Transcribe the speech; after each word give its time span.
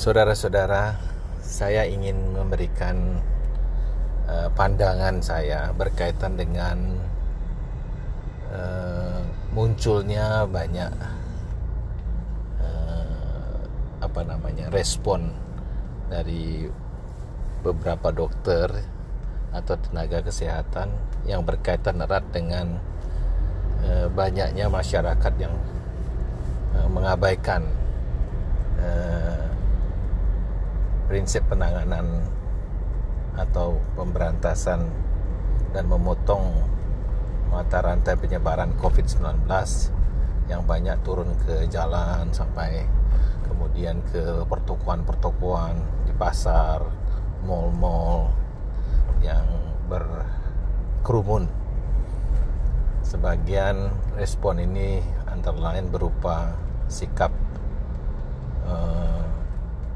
Saudara-saudara, 0.00 0.96
saya 1.44 1.84
ingin 1.84 2.32
memberikan 2.32 3.20
uh, 4.24 4.48
pandangan 4.56 5.20
saya 5.20 5.76
berkaitan 5.76 6.40
dengan 6.40 6.96
uh, 8.48 9.20
munculnya 9.52 10.48
banyak 10.48 10.88
uh, 12.64 13.60
apa 14.00 14.20
namanya 14.24 14.72
respon 14.72 15.36
dari 16.08 16.64
beberapa 17.60 18.08
dokter 18.08 18.72
atau 19.52 19.76
tenaga 19.84 20.24
kesehatan 20.24 20.96
yang 21.28 21.44
berkaitan 21.44 22.00
erat 22.00 22.24
dengan 22.32 22.80
banyaknya 24.16 24.64
masyarakat 24.72 25.34
yang 25.36 25.52
mengabaikan 26.88 27.68
prinsip 31.10 31.42
penanganan 31.50 32.22
atau 33.34 33.82
pemberantasan 33.98 34.86
dan 35.74 35.84
memotong 35.90 36.54
mata 37.50 37.82
rantai 37.82 38.14
penyebaran 38.14 38.78
COVID-19 38.78 39.50
yang 40.46 40.62
banyak 40.62 40.94
turun 41.02 41.34
ke 41.42 41.66
jalan 41.66 42.30
sampai 42.30 42.86
kemudian 43.42 44.06
ke 44.14 44.46
pertokoan-pertokoan 44.46 46.06
di 46.06 46.14
pasar, 46.14 46.86
mal-mal 47.42 48.30
yang 49.18 49.46
berkerumun. 49.90 51.50
Sebagian 53.02 53.90
respon 54.14 54.62
ini 54.62 55.02
antara 55.26 55.74
lain 55.74 55.90
berupa 55.90 56.54
sikap 56.86 57.34
uh, 58.62 59.29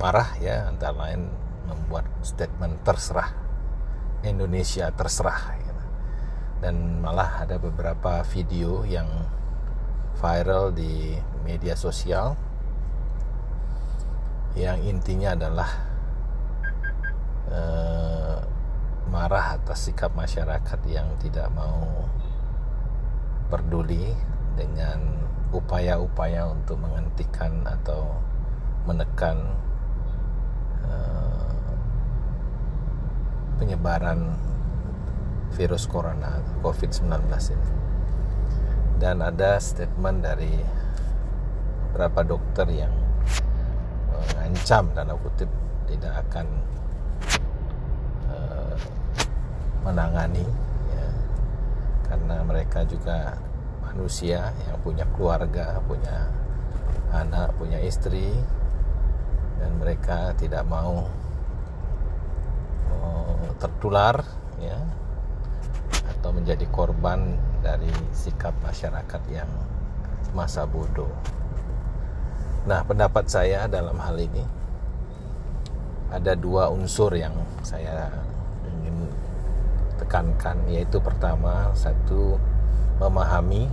marah 0.00 0.32
ya 0.40 0.64
antara 0.72 0.96
lain 0.96 1.28
membuat 1.68 2.08
statement 2.24 2.80
terserah 2.80 3.36
Indonesia 4.24 4.88
terserah 4.96 5.60
ya. 5.60 5.76
dan 6.64 7.04
malah 7.04 7.44
ada 7.44 7.60
beberapa 7.60 8.24
video 8.32 8.88
yang 8.88 9.06
viral 10.16 10.72
di 10.72 11.20
media 11.44 11.76
sosial 11.76 12.32
yang 14.56 14.80
intinya 14.82 15.36
adalah 15.36 15.70
uh, 17.52 18.40
marah 19.12 19.60
atas 19.60 19.92
sikap 19.92 20.16
masyarakat 20.16 20.80
yang 20.88 21.06
tidak 21.20 21.52
mau 21.52 22.08
peduli 23.52 24.16
dengan 24.56 25.28
upaya-upaya 25.50 26.50
untuk 26.50 26.78
menghentikan 26.78 27.66
atau 27.66 28.18
menekan 28.86 29.60
penyebaran 33.60 34.34
virus 35.52 35.84
corona 35.84 36.40
COVID-19 36.64 37.10
ini. 37.52 37.70
Dan 39.00 39.24
ada 39.24 39.56
statement 39.60 40.24
dari 40.24 40.52
beberapa 41.88 42.24
dokter 42.24 42.68
yang 42.72 42.92
mengancam 44.08 44.92
dalam 44.92 45.16
kutip 45.20 45.48
tidak 45.88 46.24
akan 46.28 46.46
uh, 48.28 48.76
menangani 49.84 50.44
ya, 50.92 51.08
karena 52.08 52.36
mereka 52.44 52.84
juga 52.84 53.40
manusia 53.84 54.52
yang 54.68 54.78
punya 54.84 55.08
keluarga, 55.16 55.80
punya 55.84 56.28
anak, 57.10 57.56
punya 57.58 57.80
istri 57.82 58.30
dan 59.60 59.70
mereka 59.76 60.32
tidak 60.40 60.64
mau 60.64 61.04
tertular 63.60 64.24
ya 64.56 64.80
atau 66.16 66.32
menjadi 66.32 66.64
korban 66.72 67.36
dari 67.60 67.92
sikap 68.16 68.56
masyarakat 68.64 69.22
yang 69.28 69.48
masa 70.32 70.64
bodoh. 70.64 71.12
Nah, 72.64 72.80
pendapat 72.84 73.28
saya 73.28 73.68
dalam 73.68 74.00
hal 74.00 74.16
ini 74.16 74.44
ada 76.08 76.32
dua 76.34 76.72
unsur 76.72 77.12
yang 77.12 77.36
saya 77.60 78.08
ingin 78.64 79.12
tekankan 80.00 80.56
yaitu 80.72 80.96
pertama 80.98 81.70
satu 81.76 82.40
memahami 82.96 83.68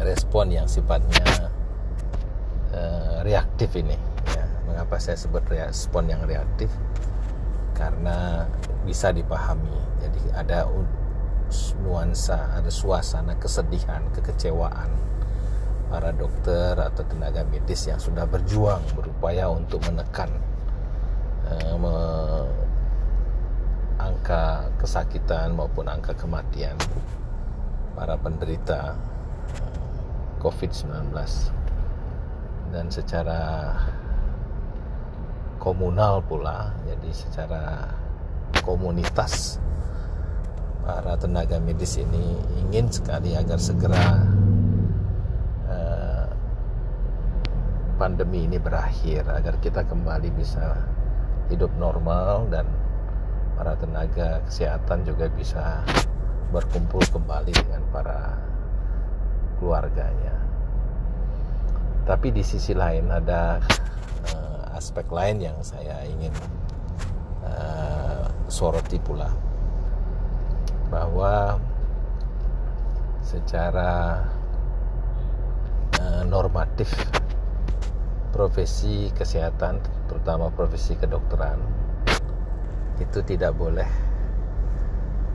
respon 0.00 0.52
yang 0.52 0.68
sifatnya 0.68 1.52
uh, 2.72 3.20
reaktif 3.24 3.72
ini. 3.76 3.96
Mengapa 4.68 5.00
saya 5.00 5.16
sebut 5.16 5.42
respon 5.48 6.12
yang 6.12 6.22
reaktif? 6.28 6.68
Karena 7.72 8.44
bisa 8.84 9.10
dipahami. 9.10 9.80
Jadi 10.04 10.20
ada 10.36 10.68
nuansa, 11.80 12.52
ada 12.52 12.68
suasana 12.68 13.34
kesedihan, 13.40 14.04
kekecewaan 14.12 14.92
para 15.88 16.12
dokter 16.12 16.76
atau 16.76 17.00
tenaga 17.08 17.48
medis 17.48 17.88
yang 17.88 17.96
sudah 17.96 18.28
berjuang 18.28 18.84
berupaya 18.92 19.48
untuk 19.48 19.80
menekan 19.88 20.28
me 21.80 21.96
angka 23.98 24.68
kesakitan 24.78 25.56
maupun 25.56 25.88
angka 25.88 26.12
kematian 26.14 26.76
para 27.96 28.14
penderita 28.20 28.94
uh, 28.94 29.78
COVID-19 30.38 31.10
dan 32.70 32.86
secara 32.92 33.40
komunal 35.58 36.22
pula 36.24 36.72
jadi 36.86 37.10
secara 37.12 37.92
komunitas 38.64 39.58
para 40.86 41.20
tenaga 41.20 41.60
medis 41.60 42.00
ini 42.00 42.38
ingin 42.64 42.88
sekali 42.88 43.36
agar 43.36 43.60
segera 43.60 44.24
uh, 45.68 46.26
pandemi 48.00 48.48
ini 48.48 48.56
berakhir 48.56 49.28
agar 49.28 49.60
kita 49.60 49.84
kembali 49.84 50.32
bisa 50.32 50.80
hidup 51.52 51.68
normal 51.76 52.48
dan 52.48 52.64
para 53.58 53.74
tenaga 53.76 54.40
kesehatan 54.46 55.04
juga 55.04 55.26
bisa 55.34 55.82
berkumpul 56.54 57.04
kembali 57.12 57.52
dengan 57.52 57.82
para 57.92 58.38
keluarganya. 59.58 60.32
Tapi 62.06 62.32
di 62.32 62.40
sisi 62.40 62.72
lain 62.72 63.12
ada 63.12 63.60
aspek 64.78 65.10
lain 65.10 65.42
yang 65.42 65.58
saya 65.66 66.06
ingin 66.06 66.30
uh, 67.42 68.30
soroti 68.46 69.02
pula. 69.02 69.26
Bahwa 70.88 71.58
secara 73.26 74.24
uh, 75.98 76.22
normatif 76.24 76.88
profesi 78.30 79.10
kesehatan 79.12 79.82
terutama 80.06 80.48
profesi 80.54 80.94
kedokteran 80.94 81.58
itu 83.02 83.18
tidak 83.26 83.52
boleh 83.58 83.90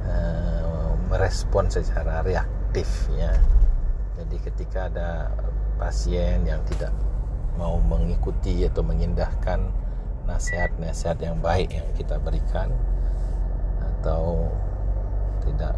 uh, 0.07 0.95
merespon 1.11 1.67
secara 1.67 2.23
reaktif 2.23 2.87
ya. 3.13 3.35
Jadi 4.17 4.37
ketika 4.39 4.87
ada 4.87 5.29
pasien 5.77 6.47
yang 6.47 6.63
tidak 6.69 6.95
mau 7.57 7.77
mengikuti 7.77 8.65
atau 8.65 8.81
mengindahkan 8.81 9.69
nasihat-nasihat 10.23 11.19
yang 11.19 11.37
baik 11.43 11.69
yang 11.69 11.87
kita 11.93 12.15
berikan 12.17 12.71
atau 13.79 14.47
tidak 15.43 15.75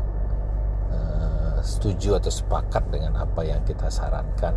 uh, 0.94 1.58
setuju 1.66 2.22
atau 2.22 2.31
sepakat 2.31 2.85
dengan 2.94 3.18
apa 3.18 3.41
yang 3.41 3.62
kita 3.66 3.90
sarankan. 3.90 4.53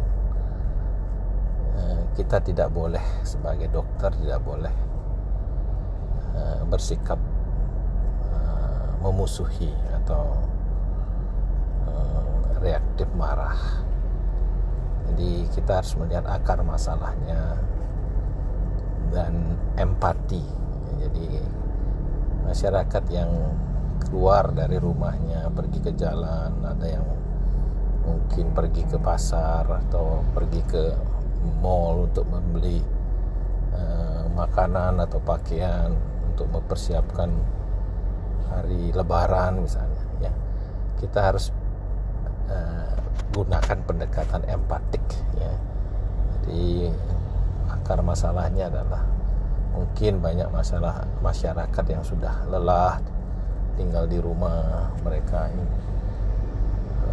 Uh, 1.79 2.03
kita 2.19 2.43
tidak 2.43 2.69
boleh 2.75 3.03
sebagai 3.25 3.71
dokter 3.71 4.11
tidak 4.19 4.43
boleh 4.45 4.75
uh, 6.37 6.63
bersikap 6.69 7.19
uh, 8.29 8.89
memusuhi 9.03 9.73
atau 10.05 10.49
reaktif 12.59 13.07
marah 13.15 13.87
jadi 15.13 15.31
kita 15.51 15.81
harus 15.81 15.93
melihat 15.97 16.25
akar 16.29 16.61
masalahnya 16.63 17.59
dan 19.11 19.57
empati. 19.81 20.45
Jadi 20.99 21.41
masyarakat 22.45 23.05
yang 23.11 23.31
keluar 24.09 24.55
dari 24.55 24.79
rumahnya 24.79 25.51
pergi 25.53 25.79
ke 25.83 25.93
jalan 25.99 26.65
ada 26.65 26.87
yang 26.87 27.07
mungkin 28.07 28.57
pergi 28.57 28.89
ke 28.89 28.97
pasar 29.03 29.69
atau 29.69 30.25
pergi 30.33 30.63
ke 30.65 30.85
mall 31.61 32.09
untuk 32.09 32.25
membeli 32.31 32.81
uh, 33.75 34.25
makanan 34.33 35.03
atau 35.03 35.21
pakaian 35.21 35.93
untuk 36.31 36.49
mempersiapkan 36.49 37.31
hari 38.49 38.95
lebaran 38.95 39.61
misalnya 39.61 40.03
ya. 40.23 40.33
Kita 40.99 41.31
harus 41.31 41.53
gunakan 43.39 43.79
pendekatan 43.87 44.43
empatik 44.51 45.05
ya. 45.39 45.55
Jadi 46.35 46.91
akar 47.71 48.03
masalahnya 48.03 48.67
adalah 48.67 49.07
mungkin 49.79 50.19
banyak 50.19 50.51
masalah 50.51 51.07
masyarakat 51.23 51.85
yang 51.87 52.03
sudah 52.03 52.35
lelah 52.51 52.99
tinggal 53.79 54.11
di 54.11 54.19
rumah 54.19 54.91
mereka 55.07 55.47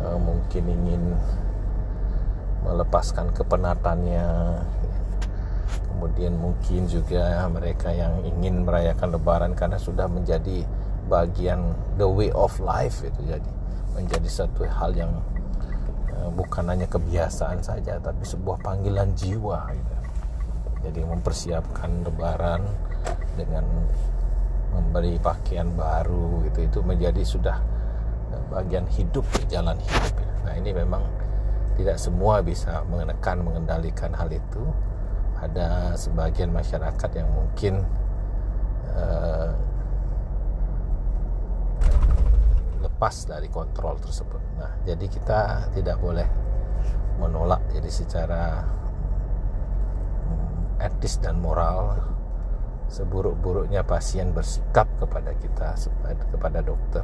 uh, 0.01 0.17
mungkin 0.17 0.65
ingin 0.65 1.13
melepaskan 2.65 3.29
kepenatannya 3.37 4.25
kemudian 5.93 6.33
mungkin 6.33 6.89
juga 6.89 7.45
mereka 7.53 7.93
yang 7.93 8.25
ingin 8.25 8.65
merayakan 8.65 9.13
lebaran 9.13 9.53
karena 9.53 9.77
sudah 9.77 10.09
menjadi 10.09 10.65
bagian 11.05 11.77
the 12.01 12.07
way 12.09 12.33
of 12.33 12.57
life 12.57 13.05
itu 13.05 13.21
jadi 13.29 13.51
menjadi 13.93 14.25
satu 14.25 14.65
hal 14.65 14.97
yang 14.97 15.13
bukan 16.35 16.63
hanya 16.71 16.87
kebiasaan 16.87 17.59
saja 17.61 17.99
tapi 17.99 18.23
sebuah 18.23 18.59
panggilan 18.63 19.11
jiwa 19.15 19.71
gitu 19.71 19.95
jadi 20.85 21.01
mempersiapkan 21.01 22.05
lebaran 22.05 22.61
dengan 23.35 23.65
memberi 24.75 25.17
pakaian 25.19 25.71
baru 25.73 26.45
gitu 26.51 26.59
itu 26.67 26.79
menjadi 26.83 27.23
sudah 27.23 27.57
bagian 28.51 28.85
hidup 28.91 29.25
jalan 29.47 29.79
hidup 29.79 30.13
ya. 30.19 30.31
nah 30.45 30.53
ini 30.55 30.71
memang 30.75 31.03
tidak 31.75 31.97
semua 31.99 32.39
bisa 32.39 32.83
menekan 32.87 33.43
mengendalikan 33.43 34.11
hal 34.15 34.31
itu 34.31 34.63
ada 35.39 35.93
sebagian 35.99 36.51
masyarakat 36.51 37.11
yang 37.11 37.27
mungkin 37.35 37.83
uh, 38.95 39.51
lepas 42.85 43.25
dari 43.25 43.49
kontrol 43.49 43.97
tersebut. 43.97 44.61
Nah 44.61 44.71
jadi 44.85 45.05
kita 45.09 45.73
tidak 45.73 45.97
boleh 45.97 46.29
menolak 47.17 47.65
jadi 47.73 47.89
secara 47.89 48.61
etis 50.77 51.17
dan 51.17 51.41
moral 51.41 51.97
seburuk-buruknya 52.85 53.81
pasien 53.81 54.29
bersikap 54.29 54.85
kepada 55.01 55.33
kita 55.33 55.73
kepada 56.29 56.61
dokter. 56.61 57.01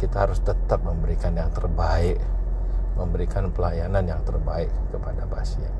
Kita 0.00 0.24
harus 0.24 0.40
tetap 0.40 0.80
memberikan 0.80 1.36
yang 1.36 1.52
terbaik 1.52 2.16
memberikan 2.96 3.48
pelayanan 3.52 4.04
yang 4.04 4.20
terbaik 4.24 4.68
kepada 4.92 5.24
pasien. 5.28 5.72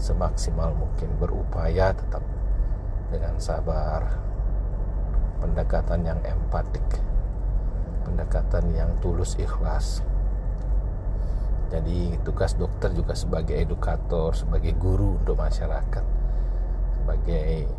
Semaksimal 0.00 0.72
mungkin 0.72 1.12
berupaya 1.20 1.92
tetap 1.92 2.24
dengan 3.12 3.36
sabar 3.36 4.16
pendekatan 5.40 6.06
yang 6.06 6.20
empatik 6.24 6.84
pendekatan 8.10 8.74
yang 8.74 8.90
tulus 8.98 9.38
ikhlas 9.38 10.02
jadi 11.70 12.18
tugas 12.26 12.58
dokter 12.58 12.90
juga 12.90 13.14
sebagai 13.14 13.54
edukator 13.54 14.34
sebagai 14.34 14.74
guru 14.74 15.22
untuk 15.22 15.38
masyarakat 15.38 16.02
sebagai 17.00 17.70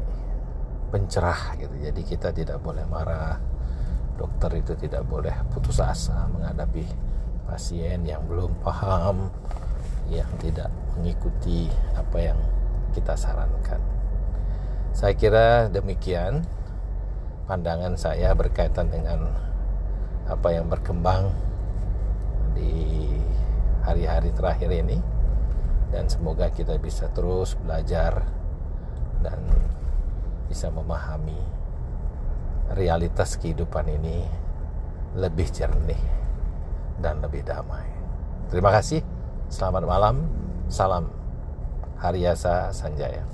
pencerah 0.92 1.56
gitu. 1.56 1.76
Jadi 1.80 2.02
kita 2.04 2.36
tidak 2.36 2.60
boleh 2.60 2.84
marah. 2.86 3.40
Dokter 4.20 4.60
itu 4.60 4.76
tidak 4.76 5.08
boleh 5.08 5.34
putus 5.50 5.80
asa 5.82 6.28
menghadapi 6.30 6.86
pasien 7.48 8.06
yang 8.06 8.22
belum 8.28 8.54
paham, 8.62 9.32
yang 10.12 10.28
tidak 10.38 10.70
mengikuti 10.94 11.72
apa 11.98 12.18
yang 12.20 12.40
kita 12.92 13.16
sarankan. 13.18 13.82
Saya 14.92 15.16
kira 15.16 15.72
demikian 15.72 16.44
pandangan 17.48 17.96
saya 17.96 18.36
berkaitan 18.36 18.92
dengan 18.92 19.32
apa 20.32 20.56
yang 20.56 20.72
berkembang 20.72 21.36
di 22.56 23.12
hari-hari 23.84 24.32
terakhir 24.32 24.72
ini 24.72 24.96
dan 25.92 26.08
semoga 26.08 26.48
kita 26.48 26.80
bisa 26.80 27.12
terus 27.12 27.60
belajar 27.60 28.24
dan 29.20 29.44
bisa 30.48 30.72
memahami 30.72 31.36
realitas 32.72 33.36
kehidupan 33.36 33.92
ini 33.92 34.24
lebih 35.20 35.52
jernih 35.52 36.00
dan 37.04 37.20
lebih 37.20 37.44
damai. 37.44 37.84
Terima 38.48 38.72
kasih. 38.72 39.04
Selamat 39.52 39.84
malam. 39.84 40.16
Salam 40.72 41.12
Hariasa 42.00 42.72
Sanjaya. 42.72 43.28